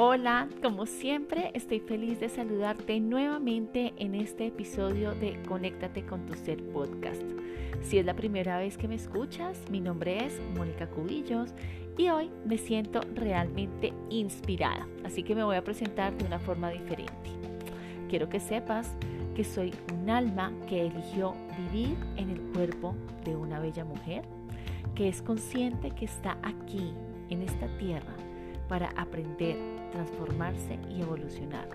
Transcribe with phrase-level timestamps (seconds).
[0.00, 6.34] Hola, como siempre estoy feliz de saludarte nuevamente en este episodio de Conéctate con tu
[6.34, 7.20] Ser podcast.
[7.82, 11.52] Si es la primera vez que me escuchas, mi nombre es Mónica Cubillos
[11.96, 16.70] y hoy me siento realmente inspirada, así que me voy a presentar de una forma
[16.70, 17.30] diferente.
[18.08, 18.94] Quiero que sepas
[19.34, 21.34] que soy un alma que eligió
[21.72, 22.94] vivir en el cuerpo
[23.24, 24.22] de una bella mujer,
[24.94, 26.94] que es consciente que está aquí,
[27.30, 28.14] en esta tierra,
[28.68, 29.56] para aprender,
[29.90, 31.68] transformarse y evolucionar.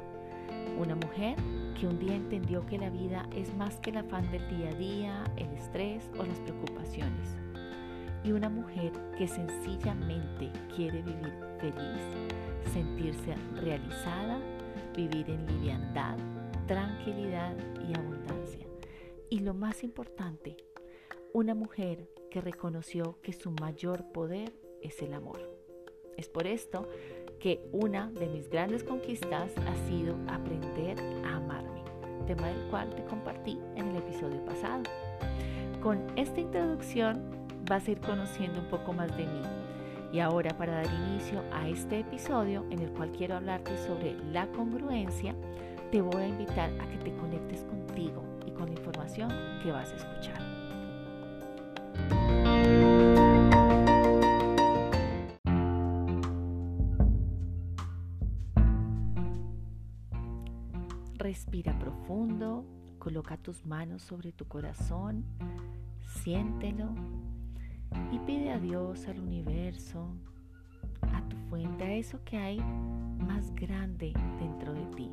[0.77, 1.35] Una mujer
[1.79, 4.75] que un día entendió que la vida es más que el afán del día a
[4.75, 7.35] día, el estrés o las preocupaciones.
[8.23, 14.39] Y una mujer que sencillamente quiere vivir feliz, sentirse realizada,
[14.95, 16.17] vivir en liviandad,
[16.67, 17.55] tranquilidad
[17.87, 18.65] y abundancia.
[19.29, 20.57] Y lo más importante,
[21.33, 25.52] una mujer que reconoció que su mayor poder es el amor.
[26.17, 26.87] Es por esto
[27.39, 31.81] que una de mis grandes conquistas ha sido aprender a amarme,
[32.25, 34.83] tema del cual te compartí en el episodio pasado.
[35.81, 37.21] Con esta introducción
[37.67, 39.41] vas a ir conociendo un poco más de mí.
[40.13, 44.47] Y ahora para dar inicio a este episodio en el cual quiero hablarte sobre la
[44.47, 45.35] congruencia,
[45.91, 49.29] te voy a invitar a que te conectes contigo y con la información
[49.63, 50.42] que vas a escuchar.
[61.53, 62.65] Respira profundo,
[62.97, 65.23] coloca tus manos sobre tu corazón,
[66.23, 66.89] siéntelo
[68.11, 70.15] y pide a Dios, al universo,
[71.13, 75.11] a tu fuente, a eso que hay más grande dentro de ti,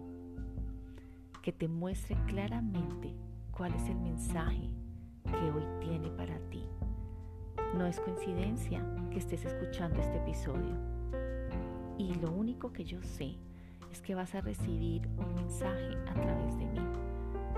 [1.43, 3.15] que te muestre claramente
[3.51, 4.71] cuál es el mensaje
[5.25, 6.65] que hoy tiene para ti.
[7.77, 10.75] No es coincidencia que estés escuchando este episodio.
[11.99, 13.37] Y lo único que yo sé
[13.91, 16.81] es que vas a recibir un mensaje a través de mí.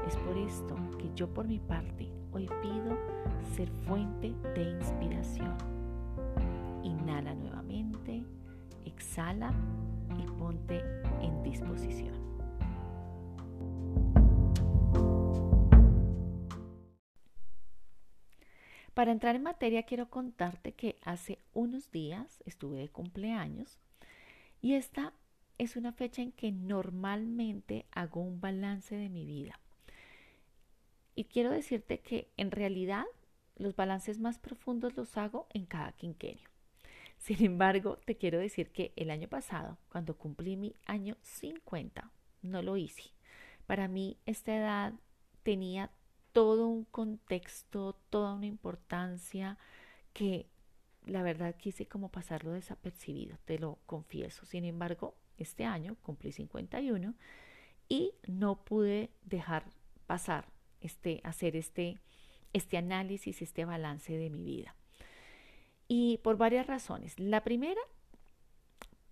[0.07, 2.99] Es por esto que yo por mi parte hoy pido
[3.55, 5.57] ser fuente de inspiración.
[6.83, 8.25] Inhala nuevamente,
[8.85, 9.53] exhala
[10.19, 10.83] y ponte
[11.21, 12.23] en disposición.
[18.95, 23.79] Para entrar en materia quiero contarte que hace unos días estuve de cumpleaños
[24.61, 25.15] y esta
[25.59, 29.59] es una fecha en que normalmente hago un balance de mi vida.
[31.15, 33.05] Y quiero decirte que en realidad
[33.57, 36.49] los balances más profundos los hago en cada quinquenio.
[37.19, 42.11] Sin embargo, te quiero decir que el año pasado, cuando cumplí mi año 50,
[42.43, 43.13] no lo hice.
[43.67, 44.95] Para mí esta edad
[45.43, 45.93] tenía
[46.33, 49.59] todo un contexto, toda una importancia
[50.13, 50.49] que
[51.07, 54.47] la verdad quise como pasarlo desapercibido, te lo confieso.
[54.47, 57.15] Sin embargo, este año, cumplí 51
[57.89, 59.65] y no pude dejar
[60.07, 60.47] pasar
[60.81, 61.99] este, hacer este,
[62.53, 64.75] este análisis, este balance de mi vida.
[65.89, 67.19] Y por varias razones.
[67.19, 67.81] La primera,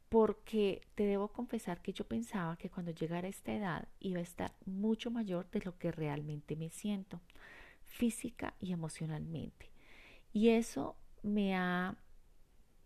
[0.08, 4.22] porque te debo confesar que yo pensaba que cuando llegara a esta edad iba a
[4.22, 7.20] estar mucho mayor de lo que realmente me siento,
[7.84, 9.70] física y emocionalmente.
[10.32, 11.96] Y eso me ha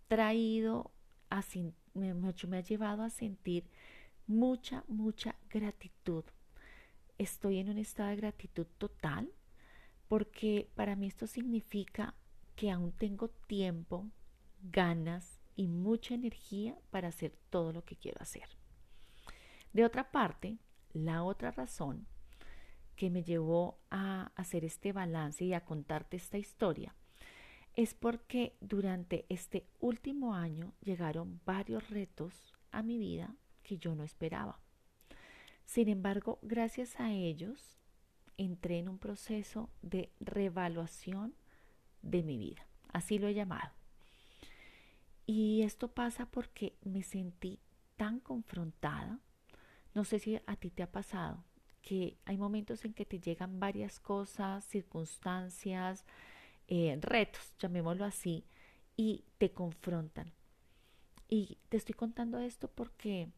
[0.08, 0.90] traído
[1.30, 1.42] a,
[1.94, 3.64] me, me ha llevado a sentir
[4.26, 6.24] mucha, mucha gratitud.
[7.18, 9.30] Estoy en un estado de gratitud total
[10.08, 12.14] porque para mí esto significa
[12.56, 14.06] que aún tengo tiempo,
[14.62, 18.48] ganas y mucha energía para hacer todo lo que quiero hacer.
[19.72, 20.58] De otra parte,
[20.92, 22.06] la otra razón
[22.96, 26.94] que me llevó a hacer este balance y a contarte esta historia
[27.76, 34.04] es porque durante este último año llegaron varios retos a mi vida que yo no
[34.04, 34.60] esperaba.
[35.64, 37.78] Sin embargo, gracias a ellos,
[38.36, 41.34] entré en un proceso de revaluación
[42.02, 42.66] de mi vida.
[42.92, 43.72] Así lo he llamado.
[45.26, 47.58] Y esto pasa porque me sentí
[47.96, 49.18] tan confrontada.
[49.94, 51.44] No sé si a ti te ha pasado
[51.82, 56.04] que hay momentos en que te llegan varias cosas, circunstancias,
[56.68, 58.44] eh, retos, llamémoslo así,
[58.96, 60.32] y te confrontan.
[61.28, 63.28] Y te estoy contando esto porque,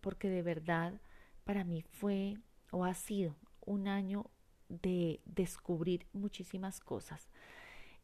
[0.00, 1.00] porque de verdad
[1.44, 2.38] para mí fue
[2.70, 4.30] o ha sido un año
[4.68, 7.28] de descubrir muchísimas cosas.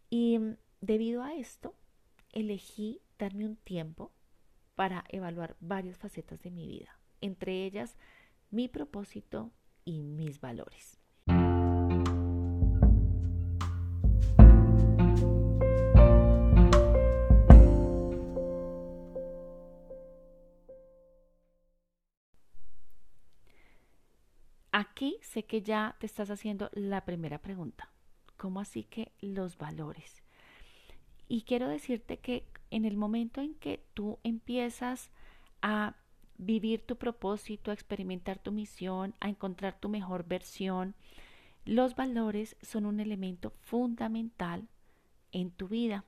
[0.09, 1.75] Y mm, debido a esto,
[2.33, 4.13] elegí darme un tiempo
[4.75, 7.97] para evaluar varias facetas de mi vida, entre ellas
[8.51, 9.53] mi propósito
[9.85, 11.00] y mis valores.
[24.81, 27.91] Aquí sé que ya te estás haciendo la primera pregunta.
[28.37, 30.23] ¿Cómo así que los valores?
[31.29, 35.11] Y quiero decirte que en el momento en que tú empiezas
[35.63, 35.97] a
[36.39, 40.95] vivir tu propósito, a experimentar tu misión, a encontrar tu mejor versión,
[41.67, 44.67] los valores son un elemento fundamental
[45.31, 46.05] en tu vida.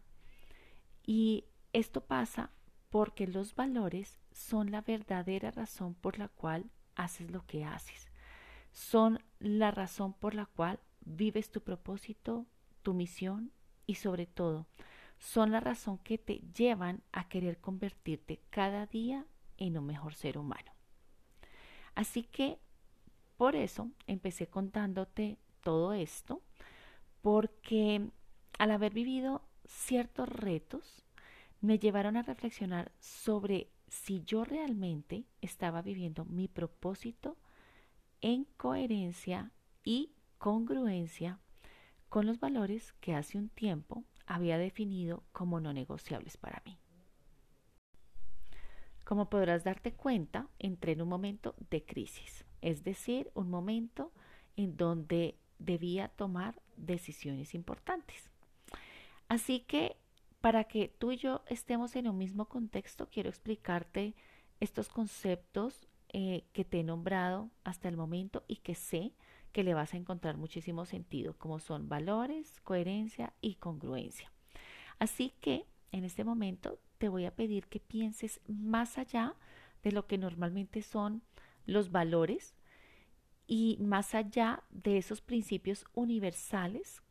[1.07, 2.51] Y esto pasa
[2.89, 8.12] porque los valores son la verdadera razón por la cual haces lo que haces.
[8.73, 12.47] Son la razón por la cual vives tu propósito,
[12.83, 13.53] tu misión
[13.87, 14.67] y sobre todo
[15.23, 19.25] son la razón que te llevan a querer convertirte cada día
[19.57, 20.73] en un mejor ser humano.
[21.95, 22.59] Así que
[23.37, 26.43] por eso empecé contándote todo esto,
[27.21, 28.11] porque
[28.59, 31.05] al haber vivido ciertos retos,
[31.61, 37.37] me llevaron a reflexionar sobre si yo realmente estaba viviendo mi propósito
[38.23, 39.53] en coherencia
[39.85, 41.39] y congruencia
[42.09, 46.79] con los valores que hace un tiempo había definido como no negociables para mí.
[49.05, 54.13] Como podrás darte cuenta, entré en un momento de crisis, es decir, un momento
[54.57, 58.31] en donde debía tomar decisiones importantes.
[59.29, 59.97] Así que
[60.41, 64.15] para que tú y yo estemos en un mismo contexto, quiero explicarte
[64.61, 69.13] estos conceptos eh, que te he nombrado hasta el momento y que sé
[69.53, 74.33] que le vas a encontrar muchísimo sentido, como son valores, coherencia y congruencia.
[74.99, 79.37] Así que en este momento te voy a pedir que pienses más allá
[79.83, 81.23] de lo que normalmente son
[81.67, 82.55] los valores
[83.47, 87.03] y más allá de esos principios universales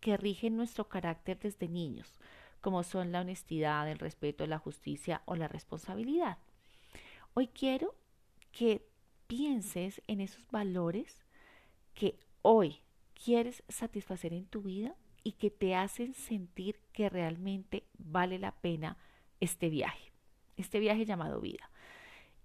[0.00, 2.18] que rigen nuestro carácter desde niños,
[2.60, 6.38] como son la honestidad, el respeto, la justicia o la responsabilidad.
[7.34, 7.94] Hoy quiero
[8.52, 8.86] que
[9.26, 11.24] pienses en esos valores
[11.94, 12.80] que hoy
[13.14, 18.96] quieres satisfacer en tu vida y que te hacen sentir que realmente vale la pena
[19.40, 20.12] este viaje,
[20.56, 21.70] este viaje llamado vida.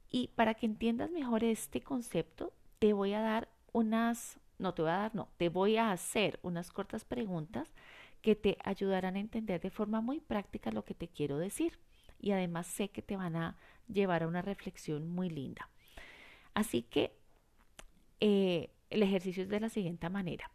[0.09, 4.91] Y para que entiendas mejor este concepto, te voy a dar unas, no te voy
[4.91, 7.73] a dar, no, te voy a hacer unas cortas preguntas
[8.21, 11.79] que te ayudarán a entender de forma muy práctica lo que te quiero decir.
[12.19, 13.57] Y además sé que te van a
[13.87, 15.69] llevar a una reflexión muy linda.
[16.55, 17.11] Así que
[18.21, 20.49] eh, el ejercicio es de la siguiente manera.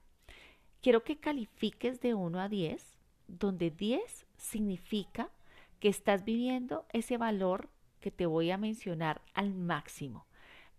[0.83, 2.99] Quiero que califiques de 1 a 10,
[3.29, 5.31] donde 10 significa
[5.79, 7.69] que estás viviendo ese valor
[8.01, 10.27] que te voy a mencionar al máximo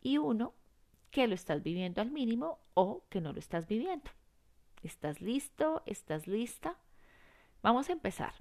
[0.01, 0.53] y 1
[1.12, 4.09] que lo estás viviendo al mínimo o que no lo estás viviendo.
[4.81, 5.83] ¿Estás listo?
[5.85, 6.77] ¿Estás lista?
[7.62, 8.33] Vamos a empezar.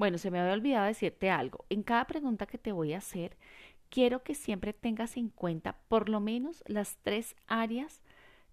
[0.00, 1.66] Bueno, se me había olvidado decirte algo.
[1.68, 3.36] En cada pregunta que te voy a hacer,
[3.90, 8.00] quiero que siempre tengas en cuenta por lo menos las tres áreas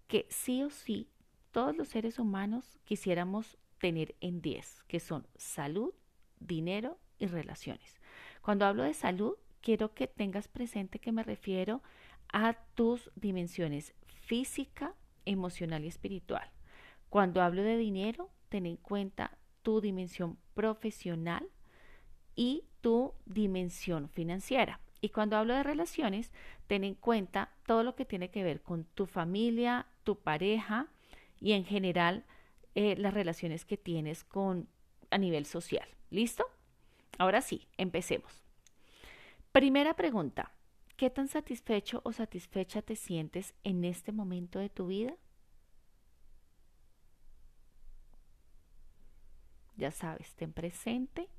[0.09, 1.07] que sí o sí
[1.51, 5.94] todos los seres humanos quisiéramos tener en 10, que son salud,
[6.41, 7.95] dinero y relaciones.
[8.41, 11.81] Cuando hablo de salud, quiero que tengas presente que me refiero
[12.27, 16.51] a tus dimensiones física, emocional y espiritual.
[17.07, 19.37] Cuando hablo de dinero, ten en cuenta
[19.68, 21.45] tu dimensión profesional
[22.38, 24.80] y tu dimensión financiera.
[25.02, 26.31] Y cuando hablo de relaciones,
[26.68, 30.88] ten en cuenta todo lo que tiene que ver con tu familia, tu pareja
[31.42, 32.24] y en general
[32.76, 34.69] eh, las relaciones que tienes con
[35.12, 35.90] a nivel social.
[36.12, 36.45] ¿Listo?
[37.18, 38.45] Ahora sí, empecemos.
[39.52, 40.54] Primera pregunta.
[40.95, 45.18] ¿Qué tan satisfecho o satisfecha te sientes en este momento de tu vida?
[49.77, 51.29] Ya sabes, ten presente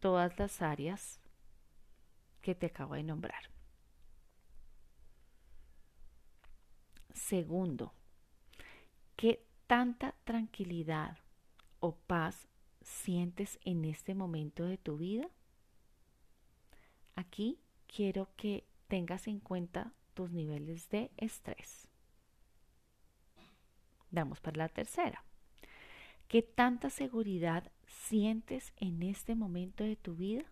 [0.00, 1.20] todas las áreas
[2.42, 3.50] que te acabo de nombrar.
[7.14, 7.92] Segundo,
[9.14, 11.18] ¿qué tanta tranquilidad
[11.78, 12.48] o paz
[12.82, 15.28] sientes en este momento de tu vida?
[17.14, 21.88] Aquí quiero que tengas en cuenta tus niveles de estrés.
[24.10, 25.24] Damos para la tercera.
[26.30, 30.44] ¿Qué tanta seguridad sientes en este momento de tu vida?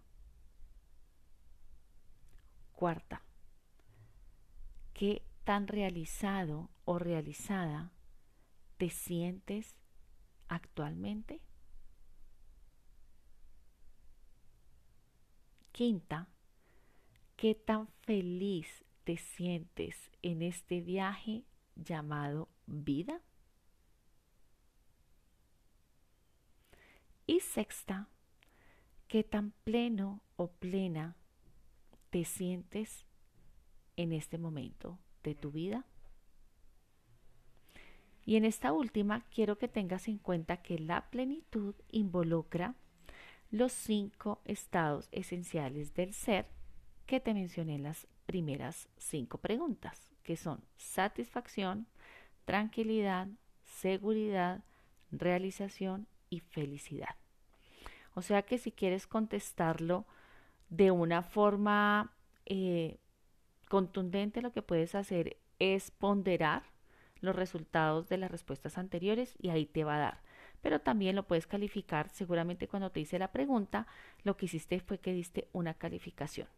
[2.72, 3.22] Cuarta,
[4.92, 7.92] ¿qué tan realizado o realizada
[8.76, 9.76] te sientes
[10.48, 11.40] actualmente?
[15.70, 16.26] Quinta,
[17.36, 21.44] ¿qué tan feliz te sientes en este viaje
[21.76, 23.22] llamado vida?
[27.30, 28.08] Y sexta,
[29.06, 31.14] qué tan pleno o plena
[32.08, 33.04] te sientes
[33.96, 35.84] en este momento de tu vida.
[38.24, 42.76] Y en esta última quiero que tengas en cuenta que la plenitud involucra
[43.50, 46.46] los cinco estados esenciales del ser
[47.04, 51.88] que te mencioné en las primeras cinco preguntas, que son satisfacción,
[52.46, 53.28] tranquilidad,
[53.64, 54.64] seguridad,
[55.10, 57.16] realización y felicidad.
[58.14, 60.06] O sea que si quieres contestarlo
[60.70, 62.12] de una forma
[62.46, 62.98] eh,
[63.68, 66.64] contundente, lo que puedes hacer es ponderar
[67.20, 70.22] los resultados de las respuestas anteriores y ahí te va a dar.
[70.62, 73.86] Pero también lo puedes calificar, seguramente cuando te hice la pregunta,
[74.24, 76.48] lo que hiciste fue que diste una calificación.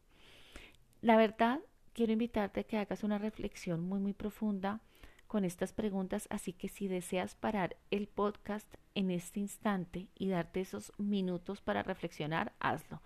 [1.02, 1.60] La verdad,
[1.92, 4.80] quiero invitarte a que hagas una reflexión muy, muy profunda
[5.26, 10.60] con estas preguntas, así que si deseas parar el podcast en este instante y darte
[10.60, 13.00] esos minutos para reflexionar, hazlo.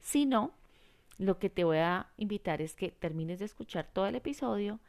[0.00, 0.52] Si no,
[1.18, 4.80] lo que te voy a invitar es que termines de escuchar todo el episodio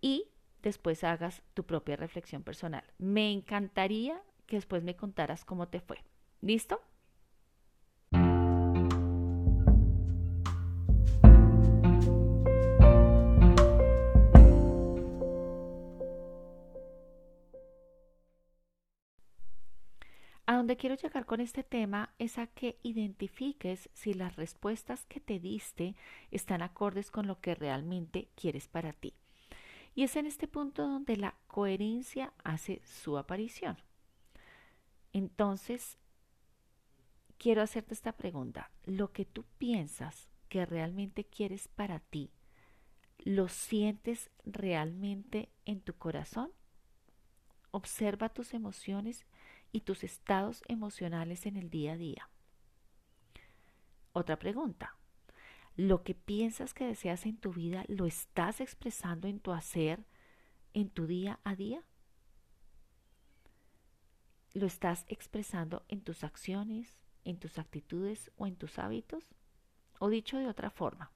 [0.00, 0.24] y
[0.62, 2.84] después hagas tu propia reflexión personal.
[2.98, 5.98] Me encantaría que después me contaras cómo te fue.
[6.40, 6.80] ¿Listo?
[20.48, 25.20] A donde quiero llegar con este tema es a que identifiques si las respuestas que
[25.20, 25.94] te diste
[26.30, 29.12] están acordes con lo que realmente quieres para ti.
[29.94, 33.76] Y es en este punto donde la coherencia hace su aparición.
[35.12, 35.98] Entonces,
[37.36, 38.70] quiero hacerte esta pregunta.
[38.86, 42.30] ¿Lo que tú piensas que realmente quieres para ti,
[43.18, 46.50] lo sientes realmente en tu corazón?
[47.70, 49.26] Observa tus emociones
[49.72, 52.30] y tus estados emocionales en el día a día.
[54.12, 54.98] Otra pregunta
[55.78, 60.04] lo que piensas que deseas en tu vida, ¿lo estás expresando en tu hacer,
[60.74, 61.84] en tu día a día?
[64.54, 69.36] ¿Lo estás expresando en tus acciones, en tus actitudes o en tus hábitos?
[70.00, 71.12] O dicho de otra forma,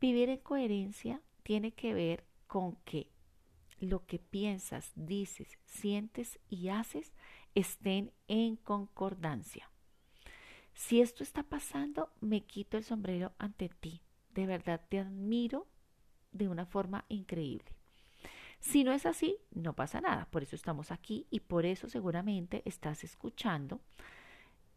[0.00, 3.11] vivir en coherencia tiene que ver con que
[3.82, 7.12] lo que piensas, dices, sientes y haces
[7.54, 9.70] estén en concordancia.
[10.72, 14.02] Si esto está pasando, me quito el sombrero ante ti.
[14.30, 15.66] De verdad te admiro
[16.30, 17.74] de una forma increíble.
[18.60, 20.26] Si no es así, no pasa nada.
[20.30, 23.80] Por eso estamos aquí y por eso seguramente estás escuchando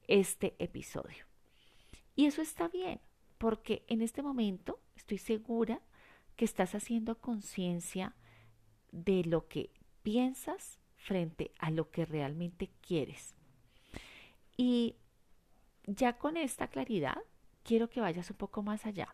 [0.07, 1.25] este episodio.
[2.15, 2.99] Y eso está bien,
[3.37, 5.81] porque en este momento estoy segura
[6.35, 8.15] que estás haciendo conciencia
[8.95, 9.69] de lo que
[10.03, 13.35] piensas frente a lo que realmente quieres.
[14.57, 14.95] Y
[15.85, 17.17] ya con esta claridad,
[17.63, 19.13] quiero que vayas un poco más allá,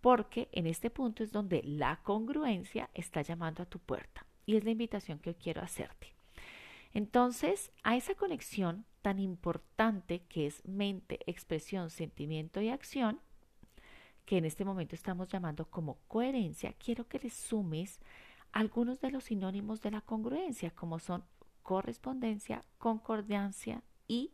[0.00, 4.64] porque en este punto es donde la congruencia está llamando a tu puerta y es
[4.64, 6.12] la invitación que quiero hacerte.
[6.92, 13.20] Entonces, a esa conexión tan importante que es mente, expresión, sentimiento y acción,
[14.24, 18.00] que en este momento estamos llamando como coherencia, quiero que le sumes
[18.52, 21.24] algunos de los sinónimos de la congruencia, como son
[21.62, 24.32] correspondencia, concordancia y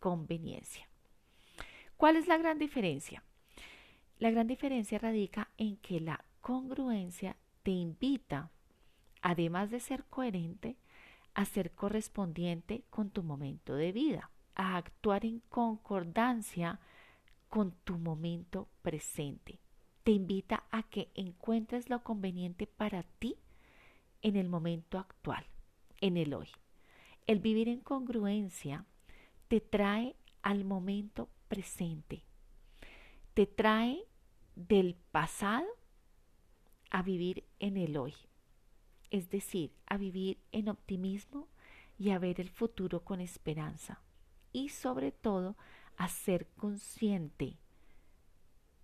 [0.00, 0.88] conveniencia.
[1.96, 3.22] ¿Cuál es la gran diferencia?
[4.18, 8.50] La gran diferencia radica en que la congruencia te invita,
[9.22, 10.76] además de ser coherente,
[11.32, 16.80] a ser correspondiente con tu momento de vida, a actuar en concordancia
[17.48, 19.58] con tu momento presente.
[20.02, 23.36] Te invita a que encuentres lo conveniente para ti
[24.24, 25.46] en el momento actual,
[26.00, 26.48] en el hoy.
[27.26, 28.86] El vivir en congruencia
[29.48, 32.24] te trae al momento presente.
[33.34, 34.02] Te trae
[34.56, 35.68] del pasado
[36.90, 38.14] a vivir en el hoy.
[39.10, 41.48] Es decir, a vivir en optimismo
[41.98, 44.00] y a ver el futuro con esperanza.
[44.52, 45.54] Y sobre todo,
[45.98, 47.58] a ser consciente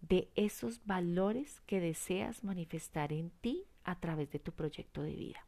[0.03, 5.47] de esos valores que deseas manifestar en ti a través de tu proyecto de vida.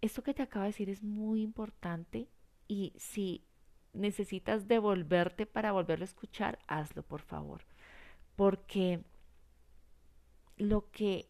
[0.00, 2.28] Esto que te acabo de decir es muy importante
[2.66, 3.44] y si
[3.92, 7.64] necesitas devolverte para volverlo a escuchar, hazlo por favor.
[8.34, 9.04] Porque
[10.56, 11.28] lo que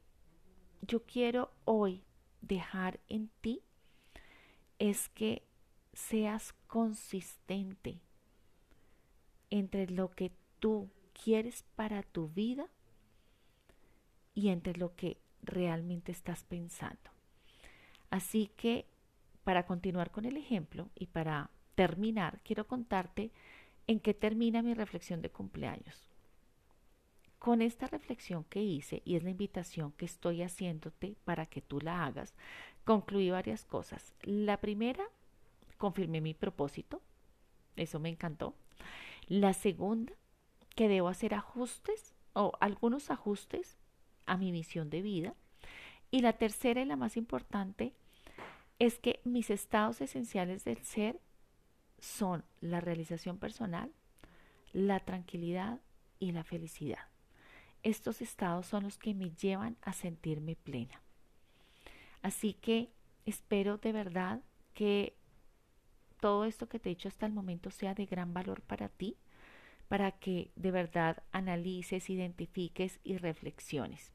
[0.83, 2.05] yo quiero hoy
[2.41, 3.63] dejar en ti
[4.79, 5.47] es que
[5.93, 8.01] seas consistente
[9.51, 12.71] entre lo que tú quieres para tu vida
[14.35, 17.11] y entre lo que realmente estás pensando.
[18.11, 18.87] Así que,
[19.45, 23.31] para continuar con el ejemplo y para terminar, quiero contarte
[23.87, 26.09] en qué termina mi reflexión de cumpleaños.
[27.39, 31.81] Con esta reflexión que hice, y es la invitación que estoy haciéndote para que tú
[31.81, 32.35] la hagas,
[32.85, 34.15] concluí varias cosas.
[34.23, 35.05] La primera,
[35.79, 37.01] confirmé mi propósito,
[37.77, 38.55] eso me encantó.
[39.27, 40.13] La segunda,
[40.77, 43.79] que debo hacer ajustes o algunos ajustes
[44.31, 45.35] a mi misión de vida.
[46.11, 47.93] Y la tercera y la más importante
[48.79, 51.21] es que mis estados esenciales del ser
[51.99, 53.93] son la realización personal,
[54.73, 55.81] la tranquilidad
[56.21, 57.09] y la felicidad.
[57.83, 61.03] Estos estados son los que me llevan a sentirme plena.
[62.23, 62.91] Así que
[63.27, 64.43] espero de verdad
[64.75, 65.17] que
[66.21, 69.17] todo esto que te he dicho hasta el momento sea de gran valor para ti,
[69.89, 74.13] para que de verdad analices, identifiques y reflexiones.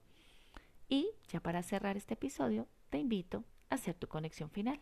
[0.88, 4.80] Y ya para cerrar este episodio, te invito a hacer tu conexión final.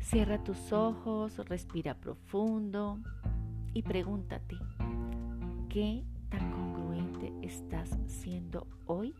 [0.00, 3.00] Cierra tus ojos, respira profundo
[3.74, 4.56] y pregúntate,
[5.68, 9.14] ¿qué tan congruente estás siendo hoy?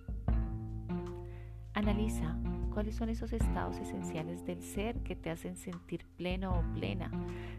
[1.77, 2.35] Analiza
[2.73, 7.11] cuáles son esos estados esenciales del ser que te hacen sentir pleno o plena.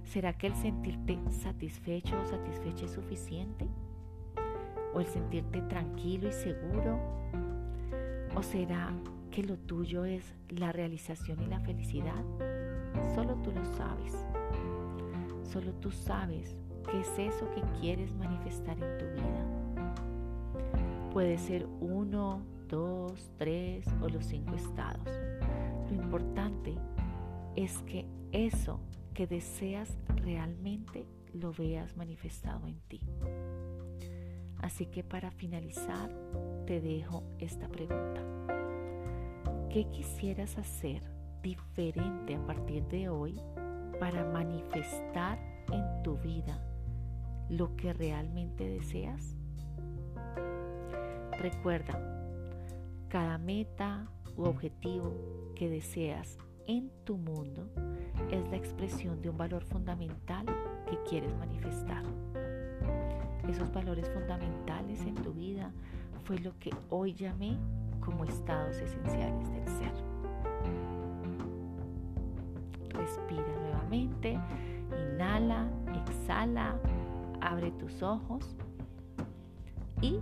[0.06, 3.68] ¿Será que el sentirte satisfecho o satisfecha es suficiente?
[4.96, 7.00] ¿O el sentirte tranquilo y seguro?
[8.36, 8.92] ¿O será
[9.30, 12.26] que lo tuyo es la realización y la felicidad?
[13.14, 14.26] Solo tú lo sabes.
[15.44, 16.58] Solo tú sabes
[16.90, 19.46] qué es eso que quieres manifestar en tu vida.
[21.14, 25.08] Puede ser uno, dos, tres o los cinco estados.
[25.90, 26.76] Lo importante
[27.56, 28.80] es que eso
[29.14, 33.02] que deseas realmente lo veas manifestado en ti.
[34.60, 36.10] Así que para finalizar
[36.66, 38.22] te dejo esta pregunta.
[39.70, 41.04] ¿Qué quisieras hacer
[41.42, 43.40] diferente a partir de hoy
[44.00, 45.38] para manifestar
[45.72, 46.60] en tu vida
[47.50, 49.36] lo que realmente deseas?
[51.40, 52.17] Recuerda,
[53.10, 55.14] cada meta u objetivo
[55.56, 57.70] que deseas en tu mundo
[58.32, 60.46] es la expresión de un valor fundamental
[60.90, 62.04] que quieres manifestar.
[63.48, 65.72] Esos valores fundamentales en tu vida
[66.26, 67.58] fue lo que hoy llamé
[68.02, 69.94] como estados esenciales del ser.
[72.90, 74.38] Respira nuevamente.
[75.14, 75.70] Inhala,
[76.06, 76.80] exhala,
[77.42, 78.56] abre tus ojos
[80.02, 80.20] y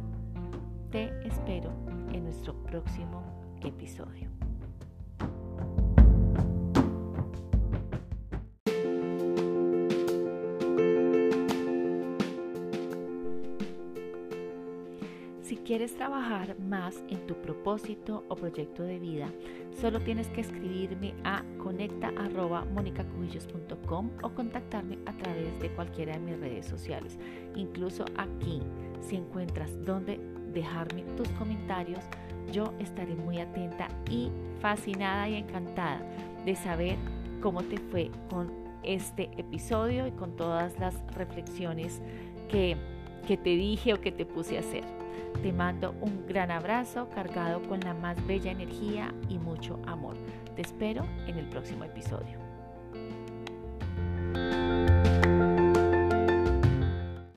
[0.91, 1.71] te espero
[2.13, 3.23] en nuestro próximo
[3.63, 4.29] episodio.
[15.65, 19.31] quieres trabajar más en tu propósito o proyecto de vida,
[19.81, 26.67] solo tienes que escribirme a conecta.monicacubillos.com o contactarme a través de cualquiera de mis redes
[26.67, 27.17] sociales.
[27.55, 28.61] Incluso aquí,
[29.01, 30.19] si encuentras donde
[30.55, 32.03] dejarme tus comentarios,
[32.51, 36.01] yo estaré muy atenta y fascinada y encantada
[36.43, 36.95] de saber
[37.41, 42.01] cómo te fue con este episodio y con todas las reflexiones
[42.49, 42.77] que,
[43.27, 44.83] que te dije o que te puse a hacer.
[45.41, 50.15] Te mando un gran abrazo cargado con la más bella energía y mucho amor.
[50.55, 52.44] Te espero en el próximo episodio.